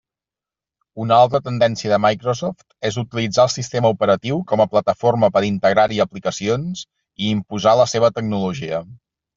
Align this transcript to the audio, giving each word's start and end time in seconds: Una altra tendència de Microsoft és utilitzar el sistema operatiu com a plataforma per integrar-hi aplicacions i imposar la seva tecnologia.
Una 1.03 1.19
altra 1.25 1.41
tendència 1.49 1.91
de 1.91 1.99
Microsoft 2.05 2.65
és 2.91 2.97
utilitzar 3.03 3.45
el 3.49 3.53
sistema 3.57 3.93
operatiu 3.97 4.41
com 4.53 4.65
a 4.65 4.69
plataforma 4.73 5.33
per 5.37 5.47
integrar-hi 5.53 6.05
aplicacions 6.09 6.85
i 7.27 7.33
imposar 7.39 7.81
la 7.85 7.89
seva 7.97 8.15
tecnologia. 8.21 8.85